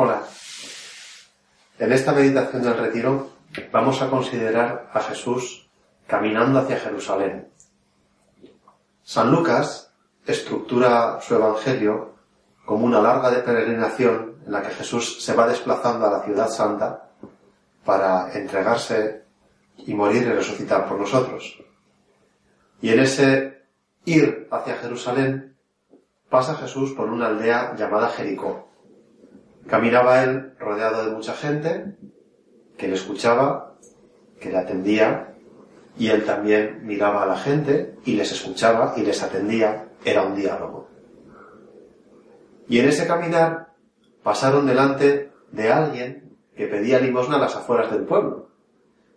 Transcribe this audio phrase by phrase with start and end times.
[0.00, 0.22] Hola.
[1.76, 3.30] En esta meditación del retiro
[3.72, 5.68] vamos a considerar a Jesús
[6.06, 7.48] caminando hacia Jerusalén.
[9.02, 9.92] San Lucas
[10.24, 12.14] estructura su evangelio
[12.64, 16.48] como una larga de peregrinación en la que Jesús se va desplazando a la ciudad
[16.48, 17.08] santa
[17.84, 19.24] para entregarse
[19.78, 21.58] y morir y resucitar por nosotros.
[22.80, 23.64] Y en ese
[24.04, 25.56] ir hacia Jerusalén
[26.30, 28.67] pasa Jesús por una aldea llamada Jericó.
[29.68, 31.94] Caminaba él rodeado de mucha gente
[32.78, 33.76] que le escuchaba,
[34.40, 35.34] que le atendía,
[35.98, 39.88] y él también miraba a la gente y les escuchaba y les atendía.
[40.04, 40.88] Era un diálogo.
[42.68, 43.74] Y en ese caminar
[44.22, 48.48] pasaron delante de alguien que pedía limosna a las afueras del pueblo.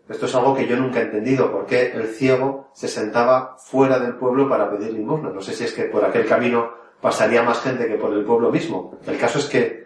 [0.10, 4.00] Esto es algo que yo nunca he entendido, por qué el ciego se sentaba fuera
[4.00, 5.30] del pueblo para pedir limosna.
[5.30, 8.52] No sé si es que por aquel camino pasaría más gente que por el pueblo
[8.52, 8.98] mismo.
[9.06, 9.81] El caso es que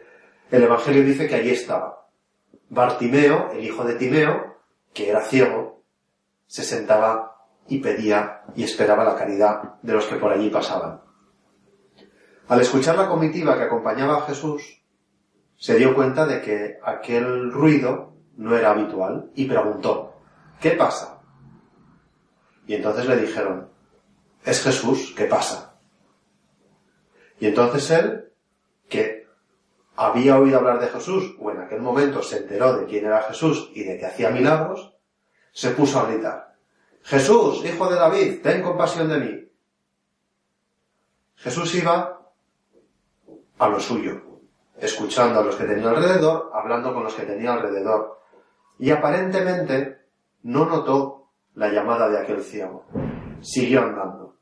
[0.51, 2.07] el Evangelio dice que allí estaba.
[2.69, 4.57] Bartimeo, el hijo de Timeo,
[4.93, 5.83] que era ciego,
[6.47, 11.01] se sentaba y pedía y esperaba la caridad de los que por allí pasaban.
[12.47, 14.83] Al escuchar la comitiva que acompañaba a Jesús,
[15.57, 20.13] se dio cuenta de que aquel ruido no era habitual y preguntó,
[20.59, 21.21] ¿qué pasa?
[22.67, 23.69] Y entonces le dijeron,
[24.43, 25.79] es Jesús, ¿qué pasa?
[27.39, 28.31] Y entonces él,
[28.89, 29.24] que
[29.95, 33.71] había oído hablar de Jesús, o en aquel momento se enteró de quién era Jesús
[33.73, 34.93] y de que hacía milagros,
[35.51, 36.55] se puso a gritar,
[37.05, 39.47] Jesús, hijo de David, ten compasión de mí.
[41.35, 42.19] Jesús iba
[43.59, 44.21] a lo suyo,
[44.79, 48.21] escuchando a los que tenía alrededor, hablando con los que tenía alrededor,
[48.79, 49.99] y aparentemente
[50.43, 52.85] no notó la llamada de aquel ciego.
[53.41, 54.34] Siguió andando.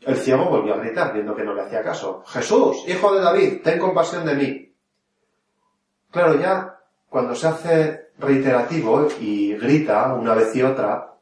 [0.00, 2.22] El ciego volvió a gritar, viendo que no le hacía caso.
[2.26, 4.74] Jesús, hijo de David, ten compasión de mí.
[6.10, 11.14] Claro, ya cuando se hace reiterativo y grita una vez y otra,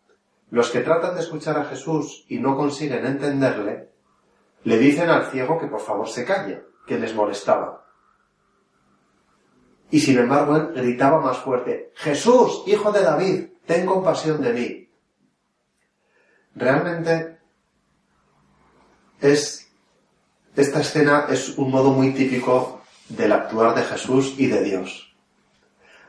[0.50, 3.90] los que tratan de escuchar a Jesús y no consiguen entenderle,
[4.64, 7.84] le dicen al ciego que por favor se calle, que les molestaba.
[9.90, 14.90] Y sin embargo él gritaba más fuerte, Jesús, hijo de David, ten compasión de mí.
[16.54, 17.37] Realmente
[19.20, 19.70] es,
[20.56, 25.14] esta escena es un modo muy típico del actuar de Jesús y de Dios.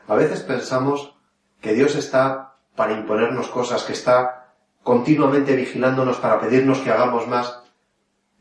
[0.06, 1.14] A veces pensamos
[1.60, 7.60] que Dios está para imponernos cosas, que está continuamente vigilándonos para pedirnos que hagamos más.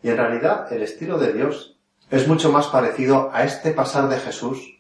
[0.01, 1.77] Y en realidad el estilo de Dios
[2.09, 4.75] es mucho más parecido a este pasar de Jesús.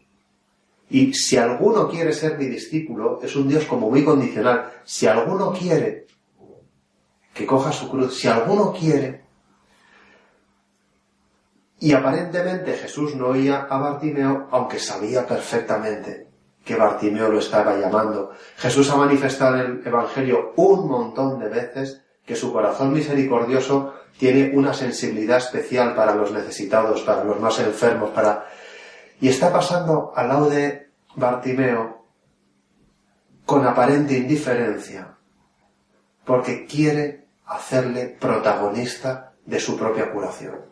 [0.89, 4.71] Y si alguno quiere ser mi discípulo, es un Dios como muy condicional.
[4.83, 6.07] Si alguno quiere
[7.33, 9.28] que coja su cruz, si alguno quiere.
[11.79, 16.27] Y aparentemente Jesús no oía a Bartimeo, aunque sabía perfectamente
[16.65, 18.31] que Bartimeo lo estaba llamando.
[18.57, 24.51] Jesús ha manifestado en el Evangelio un montón de veces que su corazón misericordioso tiene
[24.53, 28.45] una sensibilidad especial para los necesitados, para los más enfermos, para...
[29.21, 32.05] Y está pasando al lado de Bartimeo
[33.45, 35.15] con aparente indiferencia,
[36.25, 40.69] porque quiere hacerle protagonista de su propia curación.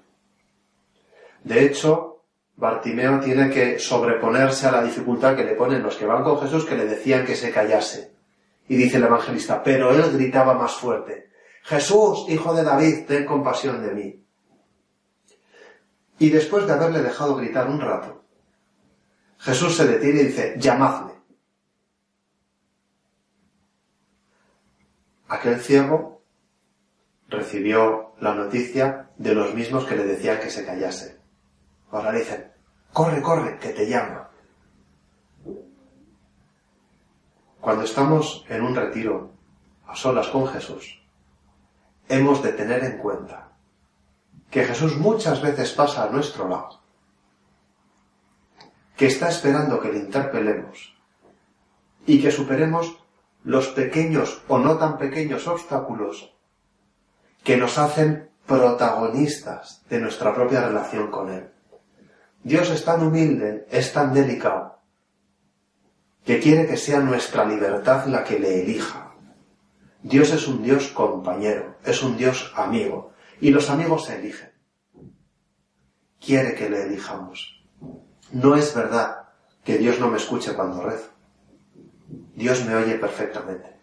[1.48, 2.24] De hecho,
[2.58, 6.66] Bartimeo tiene que sobreponerse a la dificultad que le ponen los que van con Jesús
[6.66, 8.12] que le decían que se callase.
[8.68, 11.30] Y dice el evangelista, pero él gritaba más fuerte,
[11.64, 14.26] Jesús, hijo de David, ten compasión de mí.
[16.20, 18.26] Y después de haberle dejado gritar un rato,
[19.40, 21.14] Jesús se detiene y dice, llamadme.
[25.30, 26.24] Aquel ciego
[27.30, 31.18] recibió la noticia de los mismos que le decían que se callase.
[31.92, 32.52] Ahora dicen,
[32.94, 34.30] corre, corre, que te llama.
[37.62, 39.32] Cuando estamos en un retiro
[39.88, 41.02] a solas con Jesús,
[42.08, 43.52] hemos de tener en cuenta
[44.50, 46.82] que Jesús muchas veces pasa a nuestro lado,
[48.96, 50.96] que está esperando que le interpelemos
[52.06, 52.98] y que superemos
[53.44, 56.34] los pequeños o no tan pequeños obstáculos
[57.44, 61.52] que nos hacen protagonistas de nuestra propia relación con Él.
[62.48, 64.80] Dios es tan humilde, es tan delicado,
[66.24, 69.14] que quiere que sea nuestra libertad la que le elija.
[70.02, 73.12] Dios es un Dios compañero, es un Dios amigo,
[73.42, 74.54] y los amigos se eligen.
[76.26, 77.62] Quiere que le elijamos.
[78.32, 79.28] No es verdad
[79.66, 81.10] que Dios no me escuche cuando rezo.
[82.34, 83.78] Dios me oye perfectamente,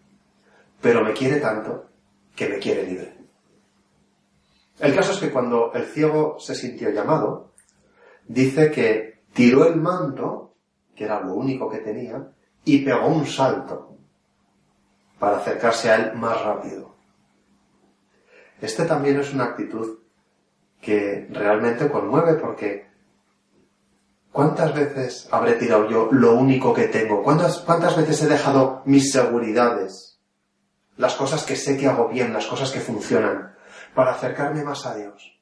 [0.81, 1.91] pero me quiere tanto
[2.35, 3.15] que me quiere libre.
[4.79, 7.53] El caso es que cuando el ciego se sintió llamado,
[8.27, 10.55] dice que tiró el manto,
[10.95, 12.31] que era lo único que tenía,
[12.63, 13.97] y pegó un salto
[15.19, 16.95] para acercarse a él más rápido.
[18.61, 19.99] Este también es una actitud
[20.81, 22.87] que realmente conmueve porque
[24.31, 27.23] ¿cuántas veces habré tirado yo lo único que tengo?
[27.23, 30.19] ¿Cuántas, cuántas veces he dejado mis seguridades?
[30.97, 33.55] Las cosas que sé que hago bien, las cosas que funcionan,
[33.93, 35.39] para acercarme más a Dios.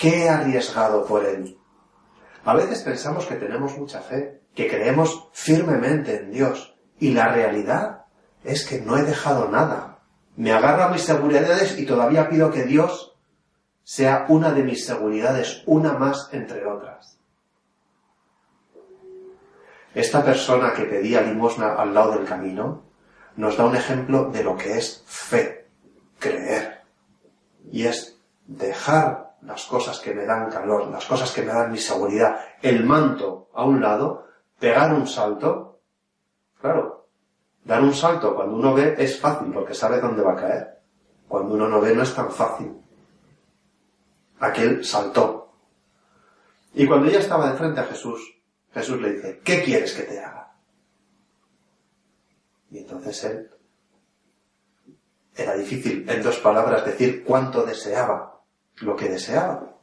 [0.00, 1.58] ¿Qué he arriesgado por Él?
[2.46, 8.06] A veces pensamos que tenemos mucha fe, que creemos firmemente en Dios, y la realidad
[8.42, 9.98] es que no he dejado nada.
[10.36, 13.14] Me agarro a mis seguridades y todavía pido que Dios
[13.84, 17.20] sea una de mis seguridades, una más entre otras.
[19.94, 22.84] Esta persona que pedía limosna al lado del camino
[23.36, 25.68] nos da un ejemplo de lo que es fe,
[26.18, 26.84] creer.
[27.70, 31.78] Y es dejar las cosas que me dan calor, las cosas que me dan mi
[31.78, 34.26] seguridad, el manto a un lado,
[34.58, 35.80] pegar un salto.
[36.60, 37.08] Claro,
[37.64, 40.80] dar un salto cuando uno ve es fácil porque sabe dónde va a caer.
[41.28, 42.76] Cuando uno no ve no es tan fácil.
[44.40, 45.54] Aquel saltó.
[46.74, 48.20] Y cuando ella estaba de frente a Jesús,
[48.72, 50.52] Jesús le dice, ¿qué quieres que te haga?
[52.70, 53.50] Y entonces él
[55.34, 58.29] era difícil en dos palabras decir cuánto deseaba
[58.80, 59.76] lo que deseaba.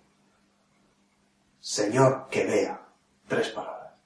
[1.60, 2.88] Señor, que vea.
[3.28, 4.00] Tres palabras.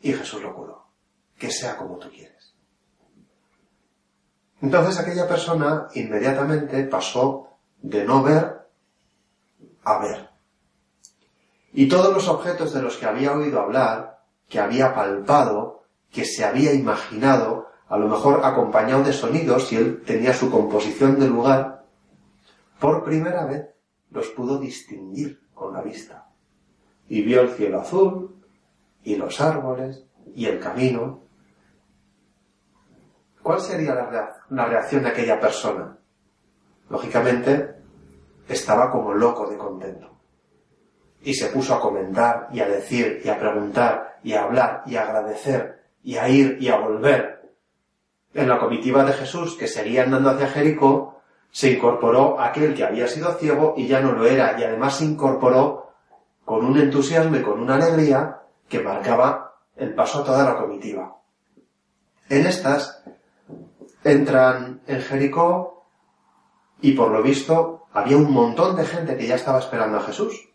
[0.00, 0.86] Y Jesús lo curó.
[1.38, 2.54] Que sea como tú quieres.
[4.60, 8.66] Entonces aquella persona inmediatamente pasó de no ver
[9.84, 10.30] a ver.
[11.72, 16.44] Y todos los objetos de los que había oído hablar, que había palpado, que se
[16.44, 21.84] había imaginado, a lo mejor acompañado de sonidos, si él tenía su composición de lugar,
[22.80, 23.68] por primera vez
[24.10, 26.26] los pudo distinguir con la vista.
[27.08, 28.34] Y vio el cielo azul,
[29.04, 30.04] y los árboles,
[30.34, 31.20] y el camino.
[33.40, 35.96] ¿Cuál sería la, reacción de aquella persona?
[36.90, 37.76] Lógicamente,
[38.48, 40.18] estaba como loco de contento.
[41.22, 44.96] Y se puso a comentar, y a decir, y a preguntar, y a hablar, y
[44.96, 47.33] a agradecer, y a ir, y a volver,
[48.34, 51.20] en la comitiva de Jesús que seguía andando hacia Jericó,
[51.50, 55.04] se incorporó aquel que había sido ciego y ya no lo era, y además se
[55.04, 55.92] incorporó
[56.44, 61.16] con un entusiasmo y con una alegría que marcaba el paso a toda la comitiva.
[62.28, 63.04] En estas
[64.02, 65.86] entran en Jericó
[66.80, 70.48] y por lo visto había un montón de gente que ya estaba esperando a Jesús,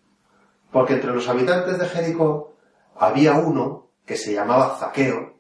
[0.72, 2.56] porque entre los habitantes de Jericó
[2.98, 5.39] había uno que se llamaba Zaqueo,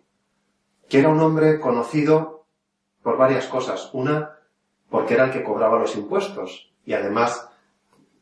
[0.89, 2.45] que era un hombre conocido
[3.03, 3.89] por varias cosas.
[3.93, 4.37] Una,
[4.89, 7.47] porque era el que cobraba los impuestos y además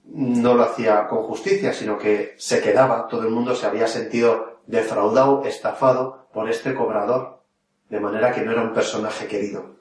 [0.05, 4.59] no lo hacía con justicia, sino que se quedaba, todo el mundo se había sentido
[4.67, 7.41] defraudado, estafado por este cobrador,
[7.89, 9.77] de manera que no era un personaje querido.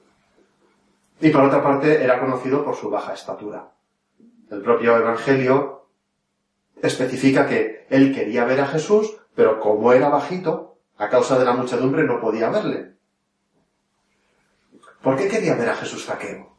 [1.19, 3.71] Y por otra parte, era conocido por su baja estatura.
[4.49, 5.87] El propio Evangelio
[6.81, 10.66] especifica que él quería ver a Jesús, pero como era bajito,
[10.97, 12.95] a causa de la muchedumbre no podía verle.
[15.01, 16.57] ¿Por qué quería ver a Jesús Zaqueo?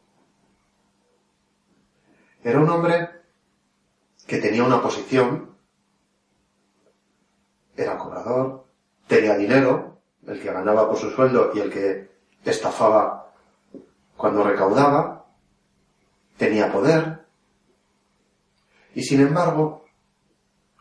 [2.43, 3.09] Era un hombre
[4.25, 5.57] que tenía una posición,
[7.75, 8.65] era cobrador,
[9.07, 12.11] tenía dinero, el que ganaba por su sueldo y el que
[12.45, 13.33] estafaba
[14.15, 15.25] cuando recaudaba,
[16.37, 17.25] tenía poder,
[18.95, 19.85] y sin embargo,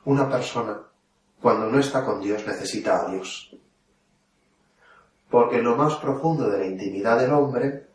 [0.04, 0.87] una persona
[1.40, 3.54] cuando no está con Dios necesita a Dios.
[5.30, 7.88] Porque en lo más profundo de la intimidad del hombre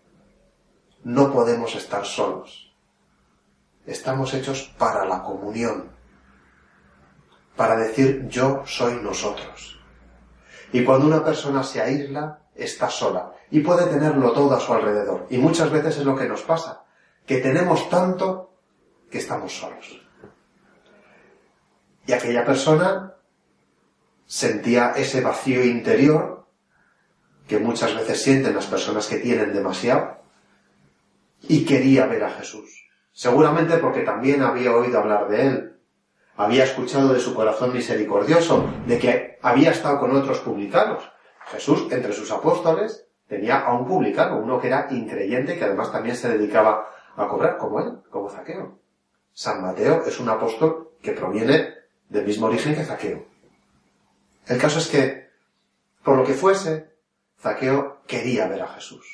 [1.03, 2.73] no podemos estar solos.
[3.85, 5.91] Estamos hechos para la comunión,
[7.55, 9.79] para decir yo soy nosotros.
[10.71, 15.27] Y cuando una persona se aísla, está sola y puede tenerlo todo a su alrededor.
[15.29, 16.83] Y muchas veces es lo que nos pasa,
[17.25, 18.53] que tenemos tanto
[19.09, 20.01] que estamos solos.
[22.05, 23.12] Y aquella persona
[24.33, 26.47] sentía ese vacío interior
[27.47, 30.23] que muchas veces sienten las personas que tienen demasiado
[31.43, 32.89] y quería ver a Jesús.
[33.11, 35.79] Seguramente porque también había oído hablar de él,
[36.35, 41.03] había escuchado de su corazón misericordioso, de que había estado con otros publicanos.
[41.51, 46.15] Jesús, entre sus apóstoles, tenía a un publicano, uno que era increyente, que además también
[46.15, 48.79] se dedicaba a cobrar, como él, como Zaqueo.
[49.31, 51.75] San Mateo es un apóstol que proviene
[52.09, 53.32] del mismo origen que Zaqueo.
[54.45, 55.29] El caso es que,
[56.03, 56.91] por lo que fuese,
[57.39, 59.05] Zaqueo quería ver a Jesús.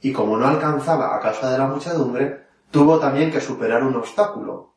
[0.00, 4.74] Y como no alcanzaba a causa de la muchedumbre, tuvo también que superar un obstáculo.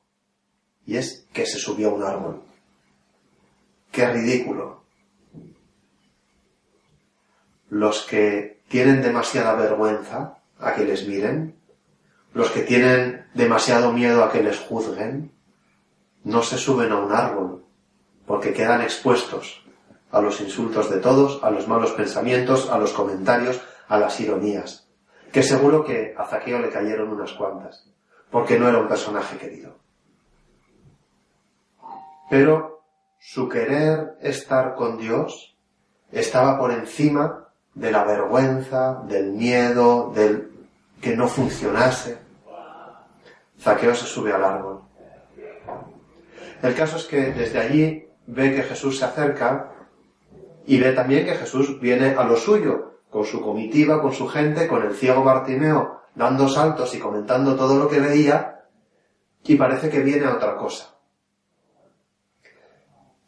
[0.85, 2.43] Y es que se subió a un árbol.
[3.91, 4.83] ¡Qué ridículo!
[7.69, 11.55] Los que tienen demasiada vergüenza a que les miren,
[12.33, 15.31] los que tienen demasiado miedo a que les juzguen,
[16.23, 17.65] no se suben a un árbol,
[18.25, 19.61] porque quedan expuestos
[20.11, 24.87] a los insultos de todos, a los malos pensamientos, a los comentarios, a las ironías,
[25.31, 27.87] que seguro que a Zaqueo le cayeron unas cuantas,
[28.29, 29.77] porque no era un personaje querido.
[32.29, 32.83] Pero
[33.19, 35.55] su querer estar con Dios
[36.11, 40.51] estaba por encima de la vergüenza, del miedo, del
[41.01, 42.19] que no funcionase.
[43.59, 44.81] Zaqueo se sube al árbol.
[46.61, 49.71] El caso es que desde allí ve que Jesús se acerca
[50.65, 54.67] y ve también que Jesús viene a lo suyo, con su comitiva, con su gente,
[54.67, 58.65] con el ciego Bartimeo, dando saltos y comentando todo lo que veía,
[59.43, 60.95] y parece que viene a otra cosa.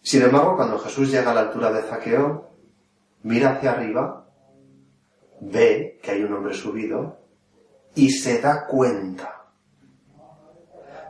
[0.02, 2.50] Sin embargo, cuando Jesús llega a la altura de Zaqueo,
[3.24, 4.28] mira hacia arriba,
[5.40, 7.20] ve que hay un hombre subido,
[7.96, 9.48] y se da cuenta.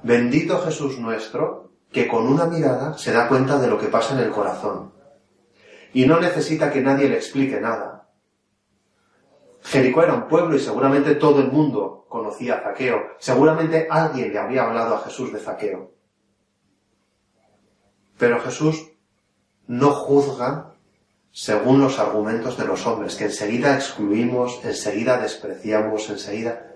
[0.04, 4.20] Bendito Jesús nuestro, que con una mirada se da cuenta de lo que pasa en
[4.20, 4.92] el corazón.
[5.94, 8.10] Y no necesita que nadie le explique nada.
[9.62, 13.02] Jericó era un pueblo y seguramente todo el mundo conocía a Zaqueo.
[13.20, 15.94] Seguramente alguien le había hablado a Jesús de Zaqueo.
[18.18, 18.92] Pero Jesús
[19.68, 20.74] no juzga
[21.32, 26.70] según los argumentos de los hombres, que enseguida excluimos, enseguida despreciamos, enseguida...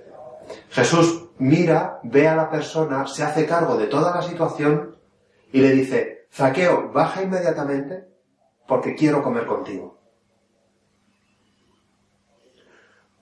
[0.70, 4.96] Jesús mira, ve a la persona, se hace cargo de toda la situación
[5.52, 8.08] y le dice, Zaqueo, baja inmediatamente
[8.68, 9.98] porque quiero comer contigo.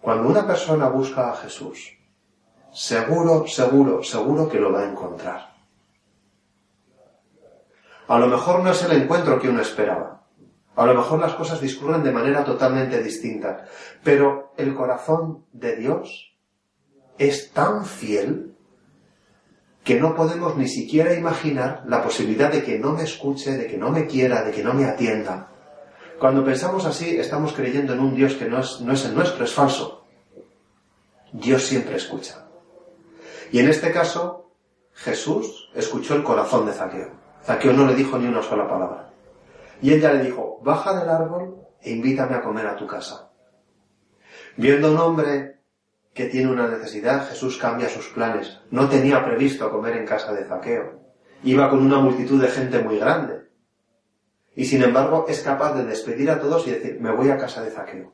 [0.02, 1.98] Cuando una persona busca a Jesús,
[2.72, 5.56] seguro, seguro, seguro que lo va a encontrar.
[8.08, 10.24] A lo mejor no es el encuentro que uno esperaba.
[10.76, 13.66] A lo mejor las cosas discurren de manera totalmente distinta.
[14.04, 16.38] Pero el corazón de Dios
[17.18, 18.55] es tan fiel
[19.86, 23.78] que no podemos ni siquiera imaginar la posibilidad de que no me escuche, de que
[23.78, 25.48] no me quiera, de que no me atienda.
[26.20, 29.46] Cuando pensamos así, estamos creyendo en un Dios que no es, no es el nuestro,
[29.46, 30.04] es falso.
[31.32, 32.48] Dios siempre escucha.
[33.52, 34.50] Y en este caso,
[34.94, 37.12] Jesús escuchó el corazón de Zaqueo.
[37.44, 39.12] Zaqueo no le dijo ni una sola palabra.
[39.84, 43.30] Y ella le dijo, baja del árbol e invítame a comer a tu casa.
[44.58, 45.55] Viendo un hombre
[46.16, 48.62] que tiene una necesidad, Jesús cambia sus planes.
[48.72, 51.02] No tenía previsto comer en casa de Zaqueo.
[51.44, 53.50] Iba con una multitud de gente muy grande.
[54.56, 57.62] Y sin embargo es capaz de despedir a todos y decir, me voy a casa
[57.62, 58.14] de Zaqueo.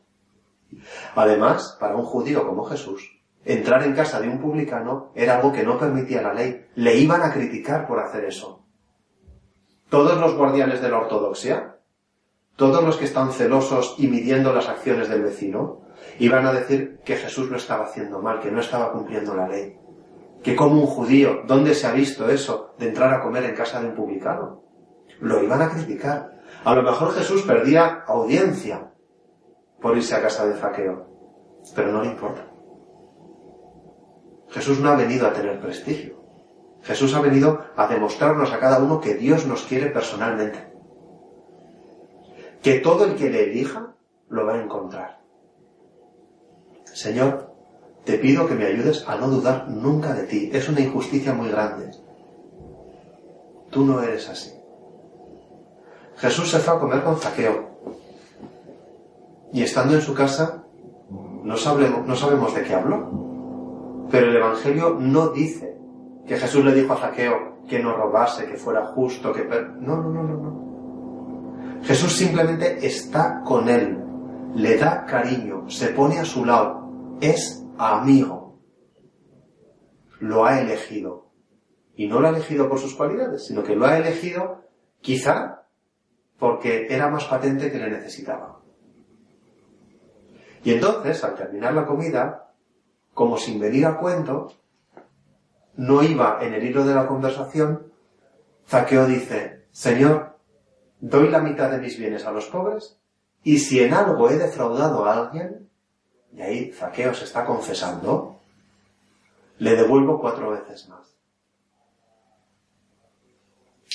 [1.13, 5.63] Además, para un judío como Jesús, entrar en casa de un publicano era algo que
[5.63, 6.65] no permitía la ley.
[6.73, 8.65] Le iban a criticar por hacer eso.
[9.89, 11.75] Todos los guardianes de la ortodoxia,
[12.55, 15.81] todos los que están celosos y midiendo las acciones del vecino,
[16.19, 19.77] iban a decir que Jesús lo estaba haciendo mal, que no estaba cumpliendo la ley.
[20.43, 23.81] Que como un judío, ¿dónde se ha visto eso de entrar a comer en casa
[23.81, 24.63] de un publicano?
[25.19, 26.41] Lo iban a criticar.
[26.63, 28.91] A lo mejor Jesús perdía audiencia
[29.79, 31.07] por irse a casa de Zaqueo,
[31.75, 32.45] pero no le importa.
[34.49, 36.21] Jesús no ha venido a tener prestigio.
[36.83, 40.71] Jesús ha venido a demostrarnos a cada uno que Dios nos quiere personalmente.
[42.61, 43.95] Que todo el que le elija
[44.29, 45.20] lo va a encontrar.
[46.93, 47.53] Señor,
[48.05, 50.49] te pido que me ayudes a no dudar nunca de ti.
[50.53, 51.91] Es una injusticia muy grande.
[53.69, 54.51] Tú no eres así.
[56.17, 57.69] Jesús se fue a comer con Zaqueo.
[59.53, 60.63] Y estando en su casa,
[61.43, 64.07] no no sabemos de qué habló.
[64.09, 65.77] Pero el Evangelio no dice
[66.27, 69.43] que Jesús le dijo a Zaqueo que no robase, que fuera justo, que...
[69.79, 71.81] No, no, no, no, no.
[71.83, 73.97] Jesús simplemente está con él,
[74.55, 76.80] le da cariño, se pone a su lado,
[77.21, 78.59] es amigo.
[80.19, 81.31] Lo ha elegido.
[81.95, 84.63] Y no lo ha elegido por sus cualidades, sino que lo ha elegido
[85.01, 85.61] quizá
[86.37, 88.59] porque era más patente que le necesitaba.
[90.63, 92.53] Y entonces, al terminar la comida,
[93.13, 94.53] como sin venir a cuento,
[95.75, 97.91] no iba en el hilo de la conversación,
[98.67, 100.39] Zaqueo dice, Señor,
[100.99, 102.99] doy la mitad de mis bienes a los pobres,
[103.43, 105.70] y si en algo he defraudado a alguien,
[106.33, 108.39] y ahí Zaqueo se está confesando,
[109.57, 111.17] le devuelvo cuatro veces más.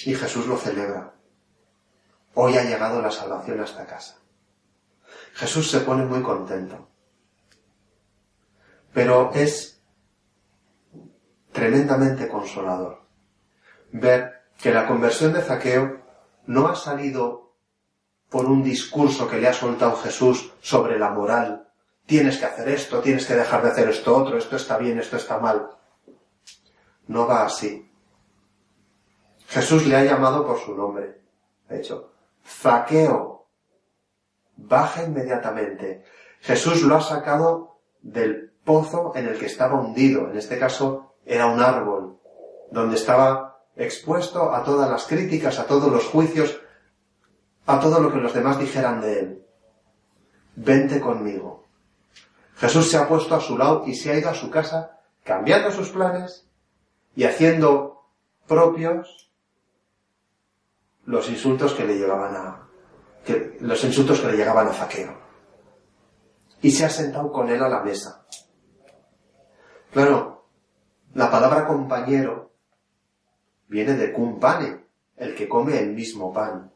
[0.04, 1.14] Y Jesús lo celebra.
[2.34, 4.18] Hoy ha llegado la salvación a esta casa.
[5.34, 6.88] Jesús se pone muy contento.
[8.92, 9.82] Pero es
[11.52, 13.02] tremendamente consolador
[13.92, 16.02] ver que la conversión de Zaqueo
[16.46, 17.54] no ha salido
[18.28, 21.65] por un discurso que le ha soltado Jesús sobre la moral.
[22.06, 25.16] Tienes que hacer esto, tienes que dejar de hacer esto otro, esto está bien, esto
[25.16, 25.70] está mal.
[27.08, 27.90] No va así.
[29.48, 31.20] Jesús le ha llamado por su nombre.
[31.68, 32.12] De hecho,
[32.46, 33.48] Zaqueo,
[34.56, 36.04] baja inmediatamente.
[36.40, 40.30] Jesús lo ha sacado del pozo en el que estaba hundido.
[40.30, 42.18] En este caso era un árbol,
[42.70, 46.60] donde estaba expuesto a todas las críticas, a todos los juicios,
[47.66, 49.46] a todo lo que los demás dijeran de él.
[50.54, 51.65] Vente conmigo.
[52.56, 55.70] Jesús se ha puesto a su lado y se ha ido a su casa cambiando
[55.70, 56.46] sus planes
[57.14, 58.04] y haciendo
[58.46, 59.30] propios
[61.04, 62.68] los insultos que le llevaban a,
[63.60, 65.16] los insultos que le llegaban a Zaqueo.
[66.62, 68.24] Y se ha sentado con él a la mesa.
[69.92, 70.46] Claro,
[71.14, 72.52] la palabra compañero
[73.68, 74.84] viene de cum pane,
[75.16, 76.72] el que come el mismo pan.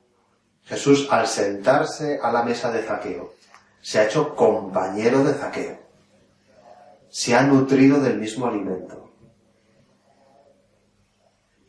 [0.65, 3.35] Jesús, al sentarse a la mesa de Zaqueo,
[3.81, 5.79] se ha hecho compañero de Zaqueo.
[7.09, 9.11] Se ha nutrido del mismo alimento.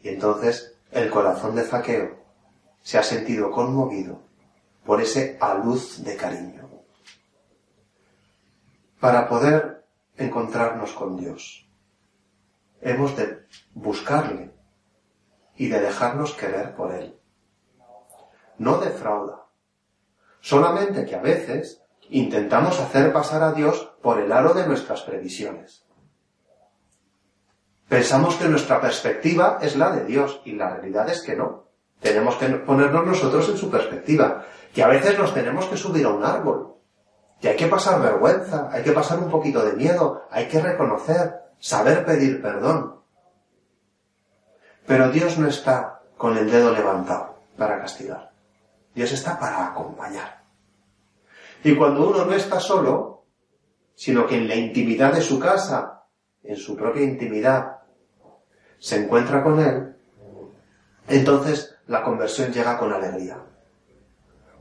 [0.03, 2.17] Y entonces el corazón de Zaqueo
[2.81, 4.21] se ha sentido conmovido
[4.85, 6.69] por ese aluz de cariño.
[8.99, 9.85] Para poder
[10.17, 11.67] encontrarnos con Dios,
[12.81, 14.51] hemos de buscarle
[15.55, 17.17] y de dejarnos querer por Él.
[18.57, 19.45] No defrauda.
[20.39, 21.80] Solamente que a veces
[22.11, 25.85] intentamos hacer pasar a Dios por el aro de nuestras previsiones.
[27.87, 31.67] Pensamos que nuestra perspectiva es la de Dios y la realidad es que no.
[32.00, 36.09] Tenemos que ponernos nosotros en su perspectiva que a veces nos tenemos que subir a
[36.09, 36.75] un árbol,
[37.39, 41.41] que hay que pasar vergüenza, hay que pasar un poquito de miedo, hay que reconocer,
[41.59, 43.01] saber pedir perdón.
[44.85, 48.31] Pero Dios no está con el dedo levantado para castigar.
[48.93, 50.40] Dios está para acompañar.
[51.63, 53.25] Y cuando uno no está solo,
[53.95, 56.05] sino que en la intimidad de su casa,
[56.43, 57.81] en su propia intimidad,
[58.79, 59.95] se encuentra con Él,
[61.07, 63.37] entonces la conversión llega con alegría.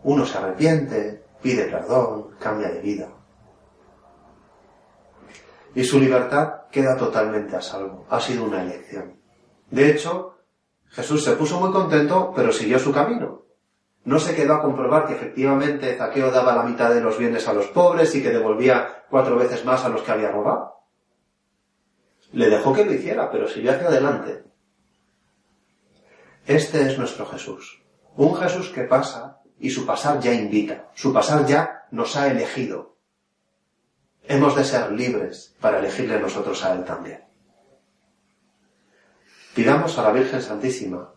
[0.02, 3.08] Uno se arrepiente, pide perdón, cambia de vida.
[5.74, 8.06] Y su libertad queda totalmente a salvo.
[8.10, 9.20] Ha sido una elección.
[9.70, 10.38] De hecho,
[10.88, 13.42] Jesús se puso muy contento, pero siguió su camino.
[14.04, 17.52] No se quedó a comprobar que efectivamente Zaqueo daba la mitad de los bienes a
[17.52, 20.80] los pobres y que devolvía cuatro veces más a los que había robado.
[22.32, 24.44] Le dejó que lo hiciera, pero siguió hacia adelante.
[26.46, 27.82] Este es nuestro Jesús.
[28.16, 32.96] Un Jesús que pasa y su pasar ya invita, su pasar ya nos ha elegido.
[34.24, 37.24] Hemos de ser libres para elegirle nosotros a Él también.
[39.54, 41.12] Pidamos a la Virgen Santísima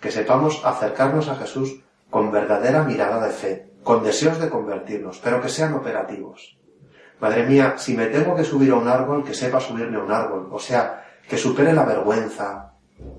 [0.00, 1.80] que sepamos acercarnos a Jesús
[2.10, 6.58] con verdadera mirada de fe, con deseos de convertirnos, pero que sean operativos.
[7.20, 10.12] Madre mía, si me tengo que subir a un árbol, que sepa subirme a un
[10.12, 12.72] árbol, o sea, que supere la vergüenza,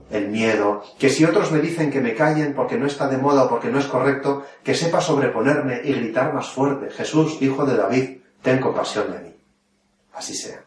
[0.10, 3.44] el miedo, que si otros me dicen que me callen porque no está de moda
[3.44, 7.78] o porque no es correcto, que sepa sobreponerme y gritar más fuerte, Jesús, hijo de
[7.78, 9.36] David, ten compasión de mí.
[10.14, 10.64] Así sea.